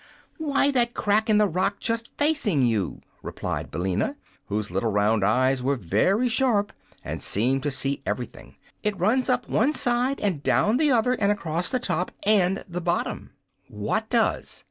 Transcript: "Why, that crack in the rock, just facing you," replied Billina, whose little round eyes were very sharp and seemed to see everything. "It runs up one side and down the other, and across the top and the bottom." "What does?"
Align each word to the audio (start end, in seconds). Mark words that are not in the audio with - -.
"Why, 0.39 0.71
that 0.71 0.95
crack 0.95 1.29
in 1.29 1.37
the 1.37 1.45
rock, 1.47 1.79
just 1.79 2.11
facing 2.17 2.63
you," 2.63 3.01
replied 3.21 3.69
Billina, 3.69 4.15
whose 4.47 4.71
little 4.71 4.91
round 4.91 5.23
eyes 5.23 5.61
were 5.61 5.75
very 5.75 6.27
sharp 6.27 6.73
and 7.03 7.21
seemed 7.21 7.61
to 7.61 7.69
see 7.69 8.01
everything. 8.03 8.55
"It 8.81 8.97
runs 8.97 9.29
up 9.29 9.47
one 9.47 9.75
side 9.75 10.19
and 10.19 10.41
down 10.41 10.77
the 10.77 10.89
other, 10.91 11.13
and 11.13 11.31
across 11.31 11.69
the 11.69 11.79
top 11.79 12.11
and 12.23 12.65
the 12.67 12.81
bottom." 12.81 13.33
"What 13.69 14.09
does?" 14.09 14.59